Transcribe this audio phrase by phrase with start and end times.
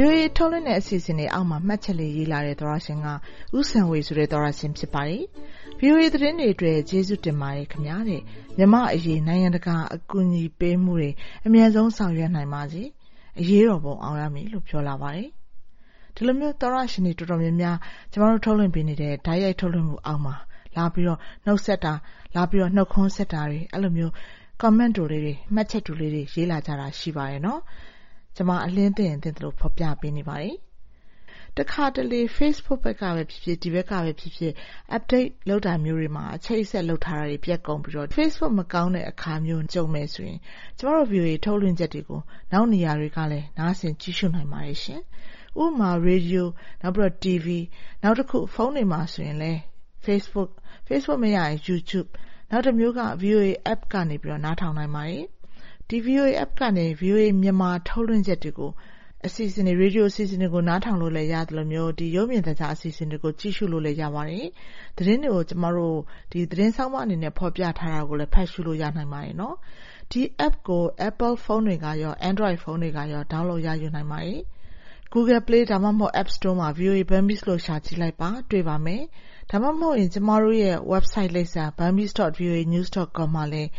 [0.00, 3.06] VOA ထုတ်လွှင့်တဲ့အစီအစဉ်တွေအောက်မှာမှတ်ချက်လေးရေးလာတဲ့သောတရှင်က
[3.56, 5.22] ဦးစံဝေဆိုတဲ့သောတရှင်ဖြစ်ပါတယ်။
[5.80, 8.20] VOA သတင်းတွေအတွက်ကျေးဇူးတင်ပါတယ်ခင်ဗျာတဲ့။
[8.56, 11.10] မြန်မာ့အရေးနိုင်ငံတကာအကူအညီပေးမှုတွေ
[11.46, 12.82] အမြန်ဆုံးဆောင်ရွက်နိုင်ပါစေ။
[13.40, 15.28] အရေးတော်ပုံအောင်ရမည်လို့ပြောလာပါတယ်။
[16.14, 17.76] ဒီလိုမျိုးသောတရှင်တွေတော်တော်များများ
[18.12, 20.34] ကျမတို့ထုတ်လွှင့်ပေးနေတဲ့တိုက်ရိုက်ထုတ်လွှင့်မှုအောက်မှာ
[20.76, 21.94] လာပြီးတော့နှုတ်ဆက်တာ
[22.34, 24.12] လာပြီးတော့နှုတ်ခွန်းဆက်တာတွေအဲ့လိုမျိုး
[24.62, 27.62] comment တွေလေးတွေမှတ်ချက်တွေလေးတွေရေးလာကြတာရှိပါတယ်နော်။
[28.38, 30.56] ကျမအလင်းသင့်ရင်သင့်သလိုဖော်ပြပေးနေပါတယ်။
[31.58, 34.52] တခါတလေ Facebook ဘက်ကပဲဖြစ်ဖြစ်ဒီဘက်ကပဲဖြစ်ဖြစ်
[34.96, 40.38] update လုပ်တာမျိုးတွေမှာအချိတ်အဆက်လုပ်ထားတာတွေပြတ်ကုန်ပြီးတော့ Facebook မကောင်းတဲ့အခါမျိုးကြုံမယ်ဆိုရင်
[40.78, 42.20] ကျမတို့ view တွေထုတ်လွှင့်ချက်တွေကို
[42.52, 45.00] နောက်နေရာတွေကလည်းနားဆင်ကြည့်ရှုနိုင်ပါတယ်ရှင်။
[45.62, 46.44] ဥပမာ radio
[46.82, 47.46] နောက်ပြီးတော့ TV
[48.02, 49.60] နောက်တစ်ခုဖုန်းတွေမှာဆိုရင်လည်း
[50.04, 50.50] Facebook
[50.88, 52.08] Facebook မရရင် YouTube
[52.50, 55.26] နောက်တစ်မျိုးက VOA app ကနေပြီးတော့နားထောင်နိုင်ပါတယ်။
[55.90, 58.70] VOA App ကနေ VOA မြန်မာထုတ်လွှင့်ချက်တွေကို
[59.26, 64.46] အစီအစဉ်တွေရေဒီယိုအစီအစဉ်တွေကိုနားထောင်လို့လည်းရတယ်လို့မျိုးဒီရုပ်မြင်သံကြားအစီအစဉ်တွေကိုကြည့်ရှုလို့လည်းရပါတယ်။
[64.96, 65.98] သတင်းတွေကိုကျမတို့
[66.32, 69.56] ဒီသတင်းဆောင်မအနေနဲ့ဖော်ပြထားတာကိုလည်းဖတ်ရှုလို့ရနိုင်ပါတယ်နော်။
[70.10, 74.40] ဒီ app ကို Apple ဖုန်းတွေကရော Android ဖုန်းတွေကရော download ရယူနိုင်ပါတယ်။
[75.12, 79.02] Google Play ဒါမှမဟုတ် App Store မှာ VOA Burmese လို့ရှာကြည့်လိုက်ပါတွေ့ပါမယ်။
[79.50, 83.70] ဒါမှမဟုတ်ရင်ကျမတို့ရဲ့ website လိပ်စာ burmese.voanews.com မှာလည်း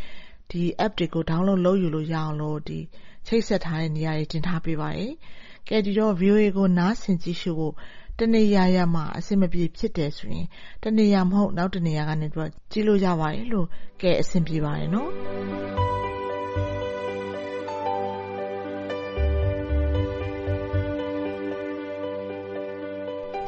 [0.51, 2.79] ဒီ app တွေကို download လုပ်ယူလို့ရအောင်လို့ဒီ
[3.27, 5.11] ချိတ်ဆက်ထားတဲ့နေရာတွေတင်ထားပေးပါတယ်။
[5.67, 7.75] ကဲဒီတော့ VOA ကိုနားဆင်ကြည့်ရှုဖို့
[8.19, 10.47] တနေရာရာမှာအဆင်မပြေဖြစ်တယ်ဆိုရင်
[10.83, 13.67] တနေရာမဟုတ်နောက်တနေရာကနေပြီးတော့ကြည့်လို့ရပါတယ်လို့
[14.01, 15.11] ကဲအဆင်ပြေပါတယ်နော်။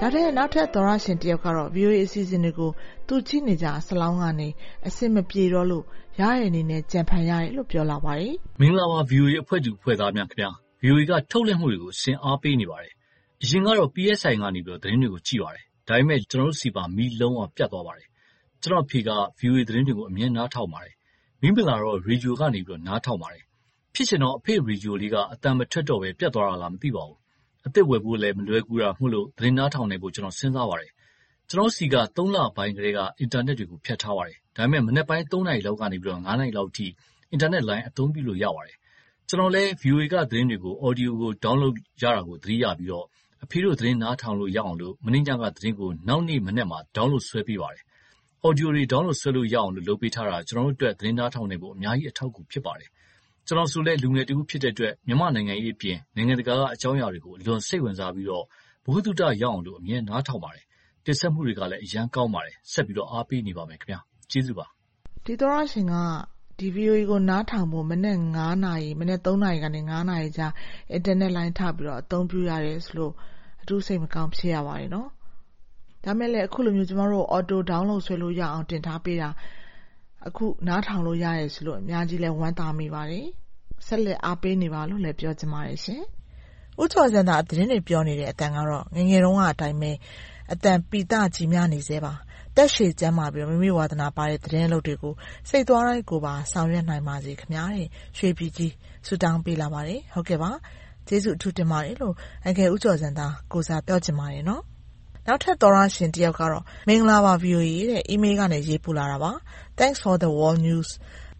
[0.04, 2.72] ဒါတဲ့နောက်ထပ်သောရရှင်တယောက်ကတော့ VOA အစီအစဉ်တွေကို
[3.08, 4.50] သူကြည့်နေကြဆလောင်းကနေ
[4.88, 5.86] အဆင်မပြေတော့လို့
[6.20, 10.50] ရတဲ့အနေနဲ့ကြံဖန်ရတယ်လို့ပြောလာပါတယ်။မင်္ဂလာပါ VOA အဖွဲ့သူအဖွဲ့သားများခင်ဗျာ။
[10.82, 12.94] VOA ကထုတ်လွှင့်မှုတွေကိုဆင်အားပေးနေပါတယ်။
[13.44, 18.08] အရင်ကတော့ PSI ကနေပြီးတော့သတင်းတွေကိုကြည့်ပါတယ်။ဒါပေမဲ့ကျွန်တော်တို့စီပါမီးလုံးဝပြတ်သွားပါတယ်။
[18.64, 19.10] ကျွန်တော်ဖေက
[19.40, 20.94] VOA သတင်းတွေကိုအမြဲနားထောင်ပါတယ်။
[21.42, 23.44] မိမလာတော့ရေဒီယိုကနေပြီးတော့နားထောင်ပါတယ်။
[23.94, 27.21] ဖြစ်ချင်တော့အဖေရေဒီယိုလေးကအတန်မထွက်တော့ပဲပြတ်သွားတာလားမသိပါဘူး
[27.68, 30.92] အသစ်ဝယ်ဖို့လည်း မလွယ်ကူတာမို့လို့သတင်းနားထောင်နိုင်ဖို့ ကျနော် စဉ်းစားပါတယ်။
[31.50, 36.88] ကျနော့်ဆီက သုံးလပိုင်းကတည်းက အင်တာနက်တွေကို ဖြတ်ထားပါတယ်။ဒါပေမဲ့မနက်ပိုင်းသုံးနာရီလောက်ကနေငါးနာရီလောက်အထိ
[37.32, 38.78] အင်တာနက်လိုင်း အသုံးပြုလို့ရပါတယ်။
[39.30, 43.06] ကျနော်လည်း VOA က သတင်းတွေကိုအော်ဒီယိုကို Download ရတာကို သတိရပြီးတော့
[43.44, 47.84] အဖေတို့ သတင်းနားထောင်လို့ရအောင်လို့မနေ့ညက သတင်းကို နောက်နေ့မနက်မှာ Download ဆွဲပေးပါတယ်။
[48.44, 52.90] အော်ဒီယိုတွေ Download ဆွဲလို့ရအောင် လုပ်ပေးထားတာ ကျနော်တို့အတွက် သတင်းနားထောင်နိုင်ဖို့ အများကြီး အထောက်အကူဖြစ်ပါတယ်
[53.48, 58.44] ကျနော်ဆိုလည်း လူငယ်တဦးဖြစ်တဲ့အတွက် မြန်မာ့နိုင်ငံရေးအပြင် နိုင်ငံတကာက အကြောင်းအရာတွေကို အလွန်စိတ်ဝင်စားပြီးတော့
[58.86, 60.66] ဗဟုသုတရအောင်လို့အမြဲနားထောင်ပါတယ်။
[61.06, 64.00] တင်ဆက်မှုတွေကလည်း အရမ်းကောင်းပါတယ်။ဆက်ပြီးတော့ အားပေးနေပါမယ်ခင်ဗျာ။
[64.32, 64.66] ကျေးဇူးပါ။
[65.26, 65.96] ဒီသောတရှင်က
[66.60, 70.52] ဒီ VOA ကို နားထောင်ဖို့ မနက်9နာရီ မနက်3နာရီကနေ9နာရီကြား
[70.92, 73.14] အင်တာနက်လိုင်းထပြီးတော့ အသုံးပြုရတယ်ဆိုလို့
[73.62, 75.10] အထူးစိတ်မကောင်း ဖြစ်ရပါတယ်နော်။
[76.04, 79.30] ဒါမဲ့လည်းအခုလိုမျိုး ကျမတို့ auto download ဆွဲလို့ရအောင် တင်ထားပေးတာ
[80.28, 83.26] အခုနားထောင်လို့ရတယ်ဆိုလို့အများကြီးလဲဝမ်းသာမိပါတယ်။
[83.88, 86.02] ဆက်လက်အားပေးနေပါလို့လည်းပြောချင်ပါတယ်ရှင်။
[86.82, 89.92] ဦးကျော်စံသာသတင်းတွေပြောနေတဲ့အတန်ကတော့ငငယ်တုန်းကအတိုင်းပဲ
[90.52, 92.14] အတန်ပီတကြီးများနေစေပါ။
[92.56, 95.14] တက်ရှည်ကျမ်းမာပြီးမိမိဝါသနာပါတဲ့သတင်းအလုပ်တွေကို
[95.50, 97.88] စိတ်သွားတိုင်းကိုပါဆောင်ရွက်နိုင်ပါစေခင်ဗျာတဲ့
[98.18, 98.74] ရွှေပြည်ကြီး
[99.06, 100.52] ဆုတောင်းပေးလာပါတယ်။ဟုတ်ကဲ့ပါ။
[101.08, 102.16] ကျေးဇူးအထူးတင်ပါတယ်လို့
[102.48, 104.64] အငယ်ဦးကျော်စံသာကိုစားပြောချင်ပါတယ်နော်။
[105.28, 109.32] နောက်ထပ်သောရရှင်တယောက်ကတော့ မင်္ဂလာပါ VOA တဲ့ email ကနေ ရေးပို့လာတာပါ။
[109.80, 110.90] Thanks for the world news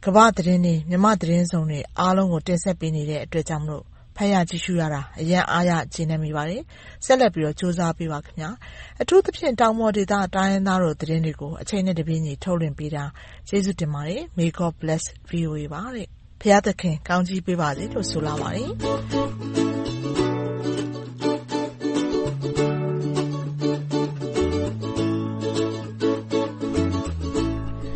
[0.06, 3.86] ကမ္ဘာသတင်းတွေ မြမသတင်းစုံတွေ အားလုံးကို တင်ဆက်ပေးနေတဲ့အတွက်ကြောင့်မလို့
[4.18, 6.62] ဖတ်ရ ကြည့်ရှုရတာ အရန်အားရကျေနပ်မိပါတယ်။
[7.06, 8.50] ဆက်လက်ပြီးတော့စူးစမ်းပေးပါခင်ဗျာ။
[9.02, 13.04] အထူးသဖြင့် တောင်ပေါ်ဒေသ တိုင်းရင်းသားတို့ သတင်းတွေကို အချိန်နဲ့တပြေးညီ ထုတ်လွှင့်ပေးတာ
[13.50, 16.08] ကျေးဇူးတင်ပါတယ်။ May God bless VOA ပါတဲ့။
[16.42, 18.70] ဖျားသခင် ကောင်းကြီးပေးပါစေလို့ ဆိုလာပါတယ်။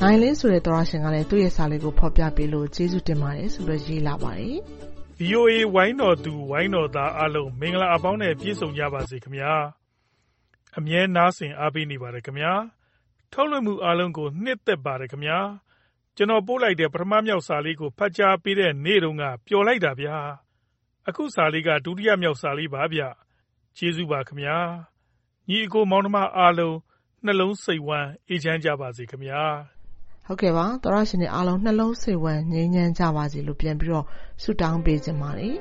[0.08, 4.56] နိုင်လင်းဆိုတဲ့သောရရှင်ကလည်းသူ့ရဲ့စာလေးကိုဖော်ပြပေးလို့ကျေးဇူးတင်ပါတယ်ဆိုပြီးရေးလာပါတယ်။
[5.20, 9.54] VOA ဝိုင်းတော်သူဝိုင်းတော်သားအားလုံးမင်္ဂလာအပေါင်းနဲ့ပြည့်စုံကြပါစေခင်ဗျာ။
[10.78, 12.54] အမြဲနားဆင်အားပေးနေပါတယ်ခင်ဗျာ။
[13.34, 15.40] ထုတ်လွှင့်မှုအားလုံးကိုနှစ်သက်ပါတယ်ခင်ဗျာ။
[16.16, 20.18] ကျွန်တော်ပို့လိုက်တဲ့ပထမမြောက်စာလေးကိုဖတ်ကြားပေးတဲ့နေ့တုန်းကပျော်လိုက်တာဗျာ။
[21.08, 23.02] အခုစာလေးကဒုတိယမြောက်စာလေးပါဗျ။
[23.78, 24.58] ကျေးဇူးပါခင်ဗျာ။
[25.50, 26.78] ညီအကိုမောင်နှမအားလုံး
[27.26, 29.44] နှလုံးစိတ်ဝမ်းအေးချမ်းကြပါစေခင်ဗျာ။
[30.28, 34.06] ဟုတ်ကဲ့ပါသောရရှင်တွေအားလုံးနှလုံးစိတ်ဝမ်းငြိမ်းချမ်းကြပါစေလို့ပြန်ပြီးတော့
[34.44, 35.56] ဆုတောင်းပေးခြင်းပါတယ်။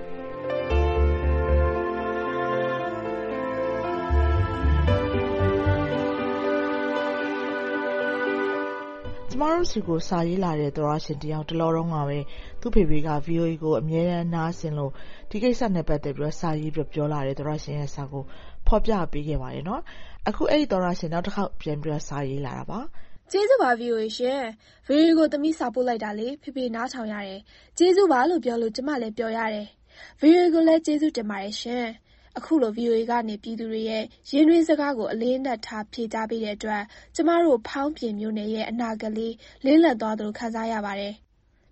[9.31, 12.19] ကျမတို့ဆီကိုစာရေးလာတဲ့သောရရှင်တယောက်တလောတုန်းကပဲ
[12.61, 14.93] သူ့ဖေဖေက VOA ကိုအမြဲတမ်းနားဆင်လို့
[15.31, 18.25] ဒီကိစ္စနဲ့ပတ်သက်ပြီးတော့စာရေးပြီးပြောလာတဲ့သောရရှင်ရဲ့စာကို
[18.67, 19.83] ဖော်ပြပေးခဲ့ပါတယ်နော်။
[20.29, 22.81] အခုအဲဒီသောရရှင်နောက်တခေါက်ပြန်ပြီးတော့စာရေးလာတာပါ။
[23.31, 24.43] ကျေးဇူးပါ VOA ရှင်။
[24.87, 27.41] VOA ကို သမီးစာပို့လိုက်တာလေ ဖေဖေ နားထောင်ရတယ်။
[27.79, 29.69] ကျေးဇူးပါလို့ပြောလို့ ကျမလည်းပျော်ရတယ်။
[30.21, 31.87] VOA ကိုလည်း ကျေးဇူးတင်ပါတယ်ရှင်။
[32.39, 36.83] အခုလို VOA ကနေ ပြည်သူတွေရဲ့ ရင်တွင်းစကားကို အလေးအနက်ထား ဖြေကြားပေးတဲ့အတွက်
[37.15, 39.35] ကျမတို့ ဖောင်းပြင်မြို့နယ်ရဲ့ အနာဂတ်လေး
[39.65, 41.15] လင်းလပ်သွားသလို ခံစားရပါတယ်။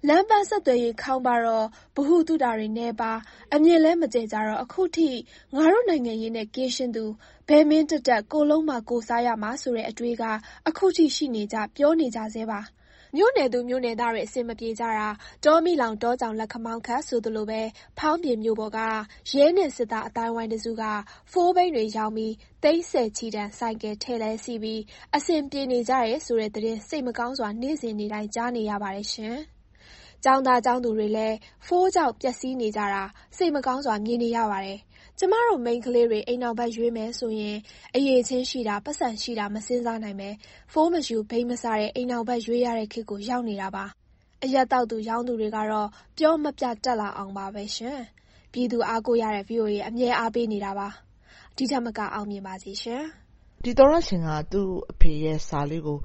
[0.08, 1.66] လမ်းပန်းဆက်သွယ်ရေး ခေါင်းပါးတော့
[1.96, 3.18] ဗဟုသုတတွေနည်းပါး၊
[3.54, 5.08] အမြင်လည်း မကျယ်ကြတော့ အခုထိ
[5.54, 7.04] ငါတို့နိုင်ငံရေးနဲ့ ကင်းရှင်းသူ
[7.48, 10.24] ဘယ်မင်းတပ်တပ် ကိုယ်လုံးမှာ ကိုယ်စားရမှာဆိုတဲ့ အတွေးက
[10.68, 12.60] အခုထိ ရှိနေကြ ပြောနေကြဆဲပါ
[13.16, 15.08] မြို့နယ်သူ မြို့နယ်သားတွေ အဆင်မပြေကြတာ
[15.44, 17.60] တောမီးလောင် တောကြောင် လက်ခမောင်းခတ် ဆိုသလိုပဲ
[17.98, 18.80] ဖောင်းပြင်မြို့ပေါ်က
[19.32, 20.82] ရဲနဲ့ စစ်သား အသိုင်းအဝိုင်းတစုက
[21.32, 24.80] ဖိုးဘိန်းတွေရောင်းပြီး သိန်းဆယ်ချီတန် ဆိုင်ကယ် ထည့်လဲစီးပြီး
[25.16, 29.38] အဆင်ပြေနေကြတယ်ဆိုတဲ့သတင်း စိတ်မကောင်းစွာ နေ့စဉ်နေ့တိုင်း ကြားနေရပါတယ်ရှင်။
[30.24, 31.36] ကျောင်းသားကျောင်းသူတွေလည်း
[31.66, 33.02] ဖိုးကြောင့် ပျက်စီးနေကြတာ
[33.36, 34.78] စိတ်မကောင်းစွာ မြင်နေရပါတယ်
[35.18, 37.56] ကျမတို့ မိန်းကလေးတွေ အိမ်ထောင်ဘက်ရွေးမယ်ဆိုရင်
[37.94, 40.30] အရည်အချင်းရှိတာ၊ပိုက်ဆံရှိတာ မစဉ်းစားနိုင်ဘဲ
[40.72, 43.84] ဖိုးမယူဘိန်းမစားတဲ့ အိမ်ထောင်ဘက်ရွေးရတဲ့ခေတ်ကို ရောက်နေတာပါ။
[44.44, 45.88] အရက်သောက်သူ ရောင်းသူတွေကတော့
[46.18, 47.98] ပြောမပြတတ်လောက်အောင်ပါပဲရှင်။
[48.52, 50.88] ပြည်သူအားကိုးရတဲ့ VOA အမြဲအားပေးနေတာပါ။
[51.56, 53.02] ဒီထက်မက အောင်မြင်ပါစေရှင်။
[53.64, 55.98] ဒီသောတရှင်က သူ့အဖေရဲ့စာလေးကို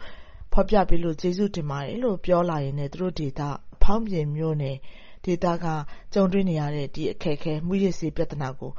[0.54, 3.42] ဖော်ပြပေးလို့ ကျေးဇူးတင်ပါတယ်လို့ ပြောလာရင်းနဲ့ သူတို့ဒေသ
[3.88, 4.78] ဖောင်းပြင်မြို့နယ်
[5.26, 5.66] ဒေသက
[6.14, 8.72] ကြုံတွေ့နေရတဲ့အခက်အခဲ မူးယစ်ဆေးပြဿနာကို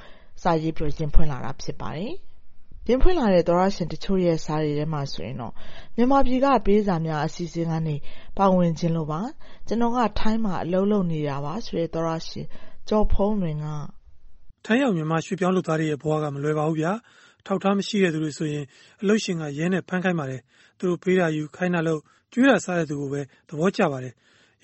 [0.43, 2.14] စာရေးပြီး ရင်ဖွင့်လာတာ ဖြစ်ပါတယ်။
[2.88, 5.52] ရင်ဖွင့်လာတဲ့ သောတရှင်တချို့ရဲ့ စာတွေထဲမှာဆိုရင်တော့
[5.96, 7.96] မြန်မာပြည်က ပေးစာများ အစီအစဉ်ကနေ
[8.38, 9.20] ပါဝင်ချင်လို့ပါ။
[9.69, 12.46] ကျနော်က ထိုင်းမှာ အလုပ်လုပ်နေတာပါဆိုတဲ့ သောတရှင်
[12.88, 13.66] ကျော်ဖုန်းလွင်က
[14.64, 16.93] “ထိုင်းရောက် မြန်မာရွှေ့ပြောင်းလုပ်သားတွေရဲ့ ဘဝက မလွယ်ပါဘူးဗျာ။
[17.40, 18.64] အထောက်အထား မရှိတဲ့သူတွေဆိုရင်
[19.02, 20.40] အလုပ်ရှင်က ရဲနဲ့ဖမ်းခိုင်းပါတယ်။
[20.78, 22.00] သူတို့ပေးတာယူ၊ခိုင်းတာလုပ်၊
[22.32, 24.14] ကျွေးတာစားတဲ့သူကိုပဲ သဘောကျပါတယ်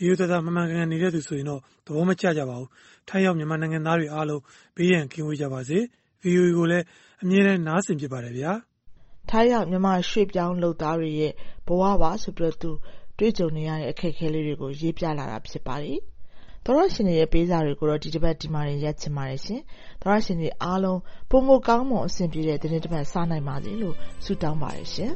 [0.02, 2.69] ရိုးရိုးသားသား မှန်မှန်ကန်ကန် နေတဲ့သူဆိုရင်တော့ သဘောမကျကြပါဘူး။
[3.08, 4.43] ထိုင်းရောက် မြန်မာနိုင်ငံသားတွေအားလုံး
[4.76, 5.79] ဘေးရန်ကင်းဝေးကြပါစေ။
[6.23, 6.85] VOA ကိုလည်း
[7.23, 8.52] အမြဲတမ်း နားဆင်ဖြစ်ပါတယ်ဗျာ။
[9.31, 11.32] ထိုင်းရောက် မြန်မာရွှေ့ပြောင်းလုပ်သားတွေရဲ့
[11.67, 12.70] ဘဝပါဆိုပြီးတော့ သူ
[13.19, 15.99] တွေ့ကြုံနေရတဲ့ အခက်အခဲလေးတွေကို ရေးပြလာတာ ဖြစ်ပါတယ်။
[16.64, 19.61] သောတရှင်တွေရဲ့ ပေးစာတွေကိုတော့ ဒီတပတ် ဒီမှာတင် ရပ်ချင်ပါတယ်ရှင်။
[20.00, 21.00] သောတရှင်တွေအားလုံး
[21.31, 23.94] ပိုမိုကောင်းမွန် အဆင်ပြေတဲ့ သီတင်းတပတ် စနိုင်ပါစေလို့
[24.25, 25.12] ဆုတောင်းပါတယ်ရှင်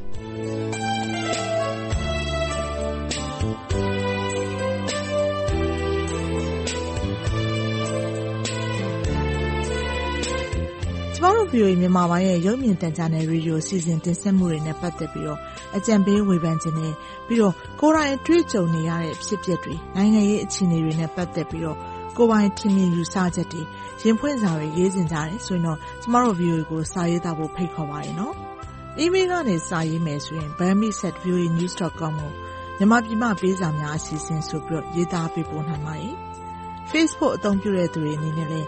[11.21, 15.39] ။ကျမတို့ VOA မြန်မာပိုင်းရဲ့ရုပ်မြင်သံကြားနယ်ရေဒီယိုအစီအစဉ်တင်ဆက်မှုတွေနဲ့ ပတ်သက်ပြီးတော့
[15.77, 16.93] အကြံပေးဝေဖန်ခြင်းနဲ့
[17.27, 21.77] ပြီးတော့ကိုယ်တိုင်အတွေ့အကြုံနေရတဲ့ဖြစ်ပျက်တွေနိုင်ငံရေးအခြေအနေတွေနဲ့ပတ်သက်ပြီးတော့
[22.17, 23.61] ကိုယ်ပိုင်ထင်မြင်ယူဆချက်တွေ
[24.03, 28.33] ရင်ဖွင့်စာတွေရေးတင်ကြတယ်ဆိုရင်တော့ကျမတို့ VOA ကိုစာရေးသားဖို့ဖိတ်ခေါ်ပါတယ်နော်။
[29.03, 32.11] email ကနေစာရေးမယ်ဆိုရင် bami@voanews.com ကို
[32.77, 36.15] မြန်မာပြည်မှပေးစာများအစီအစဉ်ဆိုပြီးတော့ရေးသားပေးပို့နိုင်ပါတယ်။
[36.91, 38.67] Facebook အသုံးပြုတဲ့သူတွေအနေနဲ့လည်း